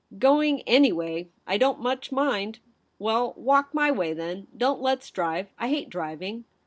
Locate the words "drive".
5.11-5.51